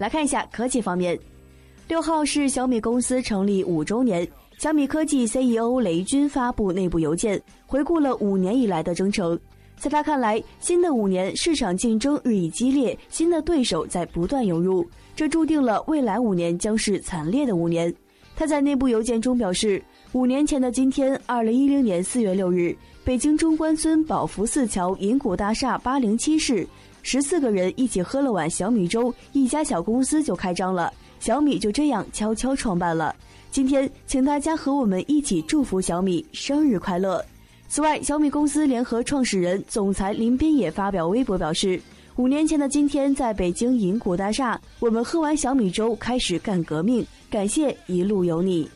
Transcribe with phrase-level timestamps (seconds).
[0.00, 1.16] 来看一下科技方面，
[1.86, 4.26] 六号是小米公司成立五周年，
[4.58, 9.38] 小米科技 CEO 雷军发布内部邮件，回顾了五年以来的征程。
[9.76, 17.94] 在他看来，新的五年市场竞争日益激烈，新的对手在不断涌入，这注定了未来五年将是惨烈的五年。
[18.40, 19.82] 他在内部邮件中表示，
[20.12, 22.74] 五年前的今天，二零一零年四月六日，
[23.04, 26.66] 北京中关村宝福寺桥银谷大厦八零七室，
[27.02, 33.14] 十四个人一起喝了碗小米粥，一家小公司就开张了，小米就这样悄悄创办了。
[33.50, 37.22] 今天，请大家和我们一起祝福小米生日快乐。
[37.68, 41.78] 此外，小米公司联合创始人、总裁林斌也发表微博表示
[42.20, 47.02] ：“五年前的今天，在北京银谷大厦，我们喝完小米粥，开始干革命。
[47.30, 48.68] 感谢一路有你。”